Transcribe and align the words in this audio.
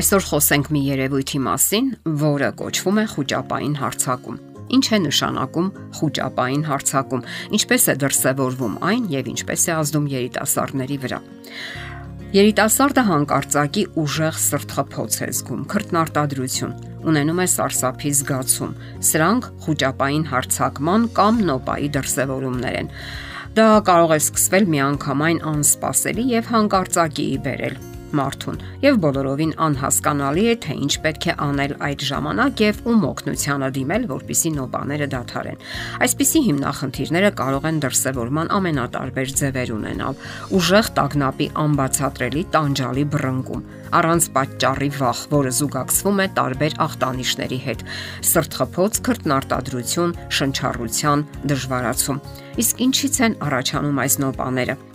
Այսօր 0.00 0.22
խոսենք 0.24 0.68
մի 0.72 0.80
երևույթի 0.86 1.38
մասին, 1.44 1.88
որը 2.20 2.46
կոչվում 2.56 2.98
է 3.00 3.02
խոճապային 3.10 3.72
հարցակում։ 3.80 4.36
Ինչ 4.76 4.86
է 4.96 4.98
նշանակում 5.04 5.66
խոճապային 5.98 6.62
հարցակում, 6.68 7.24
ինչպես 7.58 7.84
է 7.84 7.94
դրսևորվում 8.00 8.78
այն 8.90 9.02
եւ 9.12 9.28
ինչպես 9.34 9.66
է 9.66 9.74
ազդում 9.74 10.06
երիտասարդների 10.14 10.98
վրա։ 11.04 11.18
Երիտասարդը 12.38 13.04
հանկարծակի 13.10 13.84
ուժեղ 14.00 14.40
սրտխփոց 14.46 15.20
է 15.20 15.30
զգում, 15.36 15.62
քրտնարտադրություն, 15.74 16.74
ունենում 17.12 17.44
է 17.44 17.48
սարսափի 17.58 18.14
զգացում։ 18.22 18.74
Սրանք 19.10 19.52
խոճապային 19.66 20.26
հարցակման 20.32 21.06
կամ 21.20 21.44
նոպայի 21.50 21.92
դրսևորումներ 22.00 22.80
են։ 22.80 22.90
Դա 23.60 23.68
կարող 23.90 24.16
է 24.16 24.20
սկսվել 24.24 24.74
միանգամայն 24.78 25.46
անսպասելի 25.52 26.28
եւ 26.38 26.52
հանկարծակիի 26.54 27.40
բերել 27.50 27.80
մարդուն 28.18 28.58
եւ 28.84 28.98
բոլորովին 29.04 29.52
անհասկանալի 29.66 30.44
է 30.50 30.54
թե 30.64 30.76
ինչ 30.84 30.92
պետք 31.04 31.26
է 31.30 31.34
անել 31.46 31.74
այդ 31.86 32.04
ժամանակ 32.10 32.62
եւ 32.64 32.80
ում 32.90 33.04
օգնությանը 33.10 33.68
դիմել, 33.76 34.06
որpիսի 34.10 34.50
նոբաները 34.56 35.08
դադարեն։ 35.14 35.64
Այսպիսի 36.06 36.40
հիմնախնդիրները 36.50 37.30
կարող 37.40 37.68
են 37.70 37.80
դրսևորման 37.84 38.52
ամենատարբեր 38.60 39.34
ձևեր 39.40 39.72
ունենալ՝ 39.76 40.20
ուժեղ 40.60 40.90
տագնապի 41.00 41.46
անբացատրելի 41.64 42.42
տանջալի 42.56 43.04
բռնկում, 43.14 43.64
առանց 44.00 44.28
պատճառի 44.36 44.90
վախ, 45.00 45.24
որը 45.34 45.54
զուգակցվում 45.60 46.20
է 46.20 46.26
տարբեր 46.40 46.76
ախտանիշների 46.86 47.60
հետ՝ 47.66 47.84
սրտխփոց, 48.30 49.00
քրտնարտադրություն, 49.10 50.14
շնչառության 50.40 51.26
դժվարացում։ 51.50 52.22
Իսկ 52.60 52.86
ինչից 52.90 53.20
են 53.26 53.36
առաջանում 53.50 54.00
այս 54.04 54.14
նոպաները։ 54.26 54.89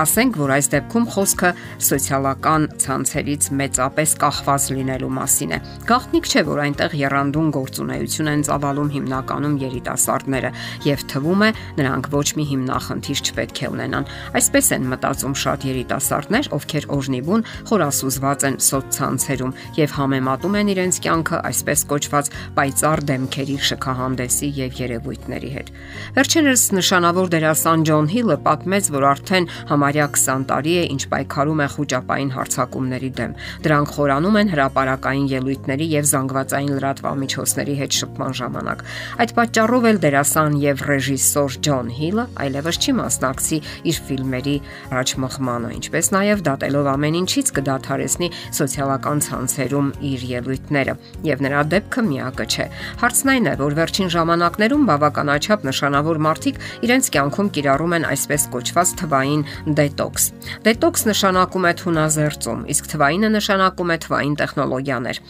Ասենք, 0.00 0.36
որ 0.40 0.50
այս 0.54 0.68
դեպքում 0.72 1.06
խոսքը 1.12 1.48
սոցիալական 1.84 2.62
ցանցերից 2.80 3.46
մեծապես 3.58 4.12
կախված 4.22 4.68
լինելու 4.72 5.10
մասին 5.12 5.50
է։ 5.52 5.58
Գաղտնիք 5.90 6.28
չէ, 6.30 6.42
որ 6.48 6.60
այնտեղ 6.64 6.94
երանդուն 7.00 7.50
գործունեություն 7.56 8.30
են 8.30 8.44
ծավալում 8.48 8.88
հիմնականում 8.94 9.58
երիտասարդները 9.60 10.52
եւ 10.88 11.04
թվում 11.12 11.44
է 11.44 11.50
նրանք 11.80 12.08
ոչ 12.16 12.24
մի 12.40 12.46
հիմնախնդիր 12.50 13.20
չպետք 13.28 13.60
է 13.60 13.70
ունենան։ 13.74 14.08
Այսպես 14.40 14.70
են 14.80 14.88
մտածում 14.94 15.36
շատ 15.44 15.68
երիտասարդներ, 15.68 16.48
ովքեր 16.56 16.88
օրնիբուն 16.96 17.44
խորասուզված 17.68 18.48
են 18.48 18.56
սոցցանցերում 18.70 19.54
եւ 19.80 19.94
համեմատում 20.00 20.58
են 20.60 20.72
իրենց 20.80 21.00
կյանքը 21.04 21.42
այսպես 21.50 21.84
կոչված 21.92 22.32
պայծառ 22.56 23.04
դեմքերի 23.10 23.58
շքահանդեսի 23.68 24.50
եւ 24.60 24.80
երևույթների 24.80 25.50
հետ։ 25.60 25.72
Վերջերս 26.16 26.64
նշանավոր 26.80 27.30
դերասան 27.34 27.86
Ջոն 27.90 28.10
Հիլը 28.14 28.36
պատմեց, 28.46 28.90
որ 28.94 29.06
արդեն 29.10 29.50
համարյա 29.90 30.06
20 30.14 30.44
տարի 30.46 30.72
է 30.78 30.82
ինչ 30.94 31.02
պայքարում 31.10 31.60
է 31.60 31.66
խոճապային 31.74 32.28
հարցակումների 32.34 33.08
դեմ։ 33.18 33.32
Դրանք 33.64 33.88
խորանում 33.96 34.36
են 34.40 34.50
հրաապարակային 34.52 35.26
ելույթների 35.30 35.86
եւ 35.90 36.04
զանգվածային 36.10 36.70
լրատվամիջոցների 36.76 37.74
հետ 37.80 37.96
շփման 37.98 38.36
ժամանակ։ 38.40 38.84
Այդ 39.20 39.34
պատճառով 39.40 39.88
էլ 39.90 39.98
դերասան 40.04 40.58
եւ 40.62 40.84
ռեժիսոր 40.90 41.56
Ջոն 41.66 41.90
Հիլը 41.98 42.24
այլևս 42.44 42.78
չի 42.80 42.92
մասնակցի 43.00 43.58
իր 43.90 44.00
ֆիլմերի 44.06 44.56
առաջմղմանը, 44.94 45.70
ինչպես 45.80 46.06
նաեւ 46.14 46.44
դատելով 46.50 46.90
ամեն 46.94 47.18
ինչից 47.20 47.52
կդադարեցնի 47.58 48.28
սոցիալական 48.60 49.24
ցանցերում 49.26 49.90
իր 50.10 50.20
ելույթները։ 50.30 50.94
Եվ 51.30 51.44
նրա 51.50 51.60
դեպքը 51.74 52.06
միակը 52.10 52.46
չէ։ 52.50 52.66
Հարցն 53.00 53.32
այն 53.34 53.50
է, 53.50 53.54
որ 53.60 53.76
վերջին 53.80 54.12
ժամանակներում 54.14 54.86
բավականաչափ 54.90 55.66
նշանավոր 55.70 56.22
մարդիկ 56.30 56.60
իրենց 56.86 57.10
կյանքում 57.16 57.50
կիրառում 57.56 57.96
են 58.00 58.08
այսպես 58.10 58.46
կոչված 58.54 58.94
թվային 59.00 59.44
դետոքս։ 59.78 60.24
Դետոքս 60.66 61.02
նշանակում 61.10 61.66
է 61.70 61.72
թունազերծում, 61.80 62.60
իսկ 62.74 62.90
թվայինը 62.92 63.30
նշանակում 63.36 63.90
է 63.94 63.96
թվային 64.04 64.36
տեխնոլոգիաներ։ 64.40 65.20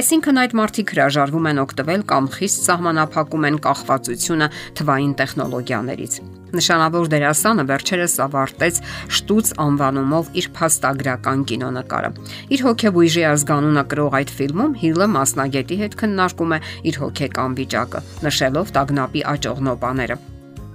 Այսինքն 0.00 0.42
այդ 0.42 0.56
մարդիկ 0.60 0.92
հրաժարվում 0.94 1.48
են 1.50 1.62
օգտվել 1.64 2.04
կամ 2.10 2.28
խիստ 2.36 2.68
սահմանափակում 2.70 3.48
են 3.50 3.58
կախվածությունը 3.66 4.50
թվային 4.80 5.14
տեխնոլոգիաներից։ 5.20 6.14
Նշանավոր 6.50 7.10
դերասանը 7.12 7.64
վերջերս 7.68 8.14
ավարտեց 8.24 8.80
Շտուց 9.18 9.52
անվանումով 9.64 10.32
իր 10.40 10.48
փաստագրական 10.56 11.44
կինոնկարը։ 11.50 12.10
Իր 12.56 12.64
հոգեբույժի 12.66 13.24
ազգանունը 13.30 13.84
կրող 13.94 14.18
այդ 14.18 14.34
ֆիլմում 14.40 14.74
Հիլը 14.82 15.08
մասնագետի 15.14 15.80
հետ 15.84 15.96
քննարկում 16.02 16.58
է 16.58 16.60
իր 16.90 17.00
հոգեկան 17.04 17.56
վիճակը, 17.62 18.04
նշելով 18.26 18.76
տագնապի 18.80 19.26
աճող 19.36 19.64
նոպաները։ 19.70 20.20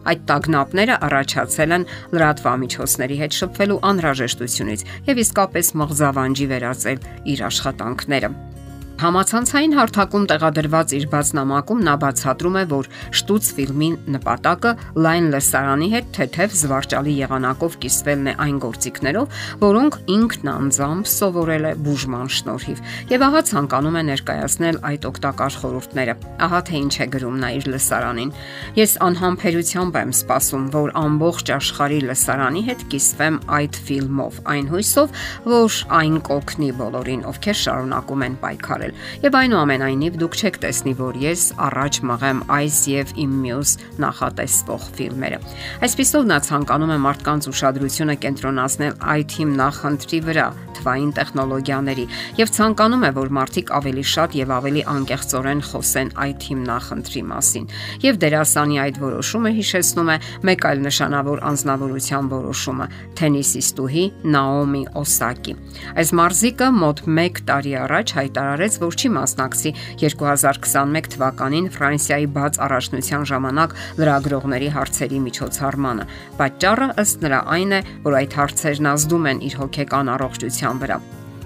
Այդ 0.05 0.25
տագնապները 0.29 0.97
առաջացել 1.09 1.77
են 1.77 1.87
լրատվամիջոցների 2.15 3.21
հետ 3.21 3.39
շփվելու 3.39 3.79
անհրաժեշտությունից 3.91 4.85
եւ 5.11 5.23
իսկապես 5.25 5.71
մղձավանջի 5.81 6.51
վերածել 6.55 7.07
իր 7.35 7.47
աշխատանքները։ 7.49 8.54
Համացանցային 8.95 9.73
հարթակում 9.75 10.25
տեղադրված 10.31 10.91
իր 10.95 11.05
բացնամակում 11.11 11.79
նա 11.83 11.93
բացատրում 11.99 12.53
է, 12.55 12.61
որ 12.71 12.87
Շտուց 13.19 13.47
ֆիլմի 13.57 13.89
նպատակը 14.15 14.71
լայն 15.03 15.25
լսարանի 15.33 15.89
հետ 15.91 16.07
թեթև 16.15 16.55
զվարճալի 16.61 17.15
եղանակով 17.17 17.75
կիսվելն 17.83 18.29
է 18.31 18.35
այն 18.45 18.61
գործիքներով, 18.63 19.41
որոնք 19.65 19.97
ինքն 20.15 20.51
անձամբ 20.55 21.09
սովորել 21.11 21.67
է 21.67 21.73
բուժման 21.83 22.31
շնորհիվ։ 22.39 22.79
Եվ 23.11 23.25
ահա 23.27 23.41
ցանկանում 23.51 23.99
է 23.99 24.03
ներկայացնել 24.15 24.79
այդ 24.95 25.09
օգտակար 25.11 25.59
խորհուրդները։ 25.59 26.15
Ահա 26.45 26.63
թե 26.71 26.75
ինչ 26.85 26.95
է 26.95 27.09
գրում 27.19 27.37
նա 27.43 27.51
իր 27.59 27.69
լսարանին։ 27.75 28.33
Ես 28.79 28.95
անհամբերությամբ 29.09 29.99
եմ 30.05 30.15
սպասում, 30.15 30.65
որ 30.75 30.95
ամբողջ 31.03 31.53
աշխարհի 31.59 31.99
լսարանի 32.15 32.65
հետ 32.71 32.87
կիսվեմ 32.95 33.41
այդ 33.59 33.79
ֆիլմով, 33.89 34.41
այն 34.55 34.71
հույսով, 34.71 35.21
որ 35.51 35.79
այն 35.99 36.19
կօգնի 36.31 36.71
բոլորին, 36.79 37.25
ովքեր 37.35 37.61
շարունակում 37.65 38.25
են 38.29 38.39
պայքարել 38.45 38.84
կատարել։ 38.85 39.23
Եվ 39.25 39.37
այնուամենայնիվ 39.39 40.17
դուք 40.21 40.37
չեք 40.39 40.59
տեսնի, 40.65 40.93
որ 40.99 41.17
ես 41.21 41.41
առաջ 41.65 41.99
մղեմ 42.09 42.39
այս 42.55 42.77
եւ 42.91 43.13
իմ 43.25 43.33
մյուս 43.45 43.71
նախատեսվող 44.05 44.85
ֆիլմերը։ 44.99 45.39
Այսպիսով 45.85 46.29
նա 46.29 46.37
ցանկանում 46.45 46.93
է 46.95 46.99
մարդկանց 47.05 47.49
ուշադրությունը 47.51 48.15
կենտրոնացնել 48.25 48.93
այդ 49.15 49.37
հիմնախնդրի 49.39 50.19
վրա, 50.25 50.47
թվային 50.75 51.11
տեխնոլոգիաների 51.17 52.05
եւ 52.39 52.51
ցանկանում 52.55 53.05
է, 53.05 53.11
որ 53.15 53.29
մարդիկ 53.35 53.71
ավելի 53.75 54.03
շատ 54.11 54.35
եւ 54.37 54.51
ավելի 54.55 54.81
անկեղծորեն 54.95 55.61
խոսեն 55.69 56.11
այդ 56.25 56.47
հիմնախնդրի 56.49 57.23
մասին։ 57.31 57.67
Եվ 58.05 58.19
դերասանի 58.25 58.79
այդ 58.85 58.99
որոշումը 59.05 59.51
հիշեցնում 59.55 60.11
է 60.15 60.17
մեկ 60.49 60.67
այլ 60.69 60.83
նշանավոր 60.85 61.43
անznավորության 61.49 62.29
որոշումը՝ 62.35 62.87
թենիսիստուհի 63.15 64.05
Նաոմի 64.35 64.83
Օսակի։ 65.01 65.55
Այս 65.95 66.13
մարզիկը 66.19 66.69
մոտ 66.75 67.03
1 67.15 67.41
տարի 67.49 67.73
առաջ 67.85 68.15
հայտարարեց, 68.19 68.74
հայտնեց, 68.75 68.83
որ 68.83 68.95
չի 68.99 69.09
մասնակցի 69.15 69.71
2021 70.01 71.09
թվականին 71.15 71.69
Ֆրանսիայի 71.71 72.27
բաց 72.35 72.59
առաջնության 72.65 73.27
ժամանակ 73.31 73.75
լրագրողների 73.99 74.69
հարցերի 74.75 75.19
միջոցառմանը։ 75.27 76.07
Պատճառը 76.39 76.87
ըստ 77.03 77.27
նրա 77.27 77.39
այն 77.55 77.75
է, 77.75 77.83
որ 78.05 78.19
այդ 78.21 78.39
հարցերն 78.39 78.91
ազդում 78.95 79.29
են 79.31 79.45
իր 79.49 79.61
հոգեկան 79.63 80.11
առողջության 80.15 80.83
վրա։ 80.83 80.99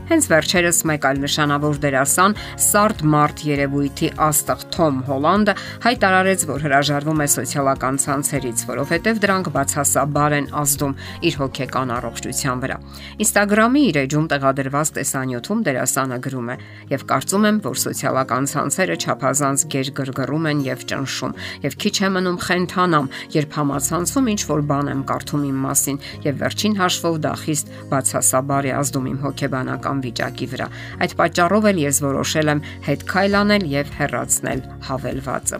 Հենց 0.09 0.25
վերջերս 0.25 0.78
մեկ 0.90 1.03
այլ 1.06 1.20
նշանավոր 1.22 1.80
դերասան 1.84 2.34
Սարդ 2.66 3.02
Մարտ 3.14 3.42
երևույթի 3.46 4.08
աստղ 4.25 4.64
Թոմ 4.74 4.96
Հոլանդը 5.06 5.53
հայտարարեց, 5.84 6.46
որ 6.50 6.64
հրաժարվում 6.66 7.22
է 7.22 7.28
սոցիալական 7.30 8.00
ցանցերից, 8.02 8.64
որովհետև 8.72 9.20
դրանք 9.22 9.50
բացասաբար 9.53 10.36
են 10.40 10.47
ազդում 10.64 10.96
իր 11.30 11.38
հոգեկան 11.44 11.94
առողջության 12.00 12.64
վրա։ 12.66 12.78
Instagram-ի 13.22 13.84
իր 13.90 14.00
էջում 14.02 14.25
տեղադրված 14.34 14.92
տեսանյութում 14.97 15.62
դերասանը 15.70 16.18
գրում 16.26 16.50
է. 16.50 16.56
«Եվ 16.90 17.06
կարծում 17.06 17.46
եմ, 17.50 17.62
որ 17.70 17.78
սոցիալական 17.86 18.50
ցանցերը 18.50 18.96
չափազանց 19.06 19.68
գերգրգռում 19.70 20.50
են 20.50 20.66
եւ 20.66 20.80
ճնշում, 20.90 21.38
եւ 21.70 21.78
քիչ 21.86 21.96
է 22.00 22.09
մնում 22.18 22.41
խենթանամ, 22.50 23.12
երբ 23.38 23.58
համացանցում 23.59 24.30
ինչ 24.34 24.41
որ 24.50 24.66
բան 24.74 24.90
եմ 24.90 25.06
կարդում 25.14 25.46
իմ 25.53 25.62
մասին, 25.70 26.02
եւ 26.26 26.41
վերջին 26.41 26.79
հաշվով 26.79 27.22
դա 27.29 27.34
խիստ 27.46 27.73
բացասաբար 27.94 28.70
է 28.70 28.73
ազդում 28.79 29.09
իմ 29.09 29.20
հոգեբանական 29.29 29.98
հոգեկան 29.99 30.05
վիճակի 30.05 30.47
վրա։ 30.53 30.67
Այդ 31.03 31.13
պատճառով 31.19 31.67
էլ 31.69 31.79
ես 31.84 31.99
որոշել 32.03 32.51
եմ 32.53 32.63
հետ 32.87 33.03
քայլանել 33.09 33.63
եւ 33.69 33.91
հեռացնել 33.99 34.59
հավելվածը։ 34.87 35.59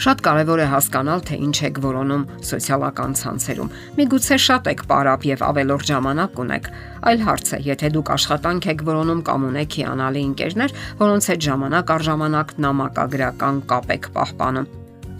Շատ 0.00 0.20
կարևոր 0.24 0.60
է 0.64 0.66
հասկանալ, 0.72 1.20
թե 1.28 1.36
ինչ 1.44 1.56
եք 1.68 1.78
որոնում 1.84 2.22
սոցիալական 2.48 3.16
ցանցերում։ 3.20 3.72
Միգուցե 4.00 4.38
շատ 4.40 4.70
եք 4.72 4.80
պարապ 4.88 5.26
եւ 5.28 5.44
ավելորդ 5.44 5.92
ժամանակ 5.92 6.40
ունեք։ 6.40 6.70
Այլ 7.04 7.24
հարց 7.28 7.52
է, 7.52 7.58
եթե 7.68 7.92
դուք 8.00 8.12
աշխատանք 8.16 8.70
եք 8.72 8.84
որոնում 8.88 9.22
կամ 9.28 9.46
ունեք 9.52 9.76
հիանալի 9.76 10.24
ընկերներ, 10.30 10.76
որոնց 11.04 11.30
հետ 11.34 11.48
ժամանակ 11.50 11.96
առ 12.00 12.06
ժամանակ 12.08 12.58
նամակագրական 12.64 13.64
կապ 13.68 13.96
եք 14.00 14.14
պահպանում 14.16 14.70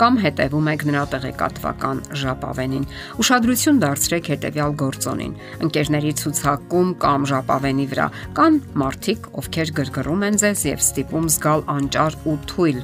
կամ 0.01 0.19
հետևում 0.25 0.69
եք 0.73 0.85
նրա 0.89 1.05
տեղեկատվական 1.15 2.03
ժապավենին։ 2.23 2.87
Ուշադրություն 3.21 3.81
դարձրեք 3.85 4.31
հետևյալ 4.33 4.77
գործոնին. 4.83 5.35
ընկերների 5.67 6.13
ցուցակում 6.25 6.93
կամ 7.05 7.31
ժապավենի 7.31 7.87
վրա 7.95 8.07
կան 8.41 8.61
մարդիկ, 8.81 9.33
ովքեր 9.41 9.75
գրգռում 9.81 10.29
են 10.31 10.41
ձեզ 10.41 10.61
եւ 10.73 10.87
ստիպում 10.89 11.33
զգալ 11.37 11.67
անճար 11.77 12.21
ու 12.25 12.39
թույլ։ 12.49 12.79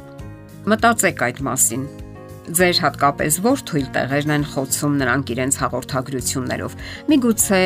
Մտածեք 0.66 1.24
այդ 1.30 1.46
մասին։ 1.46 2.05
Ձեր 2.46 2.78
հատկապես 2.78 3.36
ո՞ր 3.42 3.62
թույլ 3.66 3.86
տեղերն 3.90 4.32
են 4.36 4.44
խոցում 4.46 4.92
նրանք 5.00 5.30
իրենց 5.34 5.56
հաղորդագրություններով։ 5.62 6.76
Միգուցե 7.10 7.62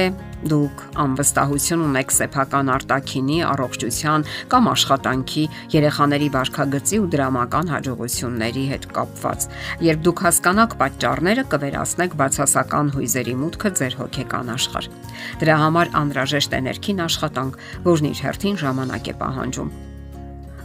դուք 0.50 0.85
անվստահություն 1.05 1.82
ունեք 1.85 2.15
սեփական 2.17 2.71
արտաքինի, 2.75 3.37
առողջության 3.50 4.25
կամ 4.55 4.71
աշխատանքի, 4.73 5.44
երեխաների 5.77 6.31
վարքագծի 6.37 7.00
ու 7.05 7.11
դրամական 7.12 7.71
հաջողությունների 7.75 8.65
հետ 8.73 8.88
կապված։ 8.97 9.47
Երբ 9.91 10.03
դուք 10.09 10.25
հասկանաք 10.25 10.79
պատճառները, 10.81 11.47
կվերացնեք 11.53 12.17
բացասական 12.25 12.91
հույզերի 12.97 13.37
մուտքը 13.44 13.75
ձեր 13.85 14.00
հոգեկան 14.00 14.55
աշխարհ։ 14.56 14.91
Դրա 15.44 15.61
համար 15.67 15.94
անհրաժեշտ 16.00 16.56
է 16.56 16.65
ներքին 16.71 17.06
աշխատանք, 17.11 17.62
որն 17.91 18.11
իր 18.15 18.26
հերթին 18.31 18.61
ժամանակ 18.65 19.12
է 19.12 19.19
պահանջում 19.21 19.90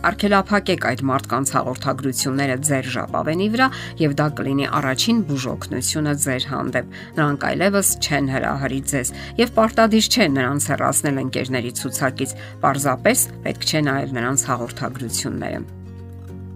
արգելափակեք 0.10 0.88
այդ 0.90 1.04
մարդկանց 1.10 1.54
հաղորդագրությունները 1.56 2.58
ձեր 2.70 2.90
ժապավենի 2.96 3.48
վրա 3.56 3.70
եւ 4.02 4.18
դա 4.22 4.28
կլինի 4.40 4.68
առաջին 4.80 5.22
բուժօգնությունը 5.30 6.14
ձեր 6.26 6.50
հանդեպ։ 6.56 7.00
Նրանք 7.20 7.48
այլևս 7.52 7.94
չեն 8.06 8.30
հրահրի 8.36 8.82
ձեզ 8.96 9.14
եւ 9.42 9.56
պարտադիր 9.60 10.12
չեն 10.16 10.38
նրանց 10.40 10.70
հեռացնել 10.74 11.24
ընկերների 11.26 11.74
ցուցակից, 11.82 12.38
պարզապես 12.66 13.26
պետք 13.48 13.66
չէ 13.72 13.82
նայել 13.90 14.16
նրանց 14.20 14.46
հաղորդագրությունները։ 14.52 15.75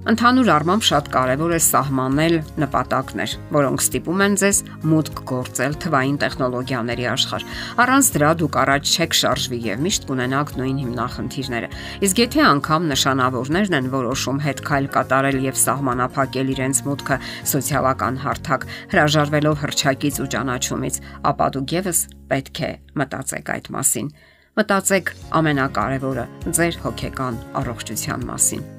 Ընդհանուր 0.07 0.49
առմամբ 0.53 0.83
շատ 0.87 1.07
կարևոր 1.11 1.51
է 1.51 1.57
սահմանել 1.59 2.35
նպատակներ, 2.63 3.31
որոնք 3.51 3.81
ստիպում 3.83 4.21
են 4.23 4.37
ձեզ 4.39 4.61
մուտք 4.87 5.19
գործել 5.27 5.75
թվային 5.83 6.19
տեխնոլոգիաների 6.21 7.07
աշխարհ։ 7.11 7.45
Առանց 7.83 8.11
դրա 8.15 8.29
դուք 8.39 8.57
առաջ 8.63 8.93
չեք 8.95 9.17
շարժվի 9.19 9.59
եւ 9.67 9.83
միշտ 9.83 10.07
կունենաք 10.07 10.53
նույն 10.55 10.79
հիմնախնդիրները։ 10.79 11.69
Իսկ 12.07 12.23
եթե 12.23 12.41
անգամ 12.47 12.87
նշանավորներն 12.95 13.77
են 13.79 13.91
որոշում 13.99 14.41
հետ 14.47 14.63
քայլ 14.71 14.89
կատարել 14.95 15.39
եւ 15.49 15.61
սահմանափակել 15.67 16.51
իրենց 16.55 16.83
մուտքը 16.87 17.19
սոցիալական 17.51 18.19
հարթակ, 18.23 18.67
հրաժարվելով 18.95 19.61
հրճակից 19.67 20.23
ու 20.23 20.31
ճանաչումից, 20.39 21.03
ապա 21.27 21.53
դուք 21.59 21.75
եւս 21.75 22.03
պետք 22.31 22.63
է 22.63 22.73
մտածեք 23.03 23.55
այդ 23.59 23.71
մասին։ 23.75 24.11
Մտածեք 24.59 25.15
ամենակարևորը՝ 25.39 26.27
ձեր 26.55 26.83
հոգեկան 26.87 27.41
առողջության 27.59 28.29
մասին։ 28.33 28.78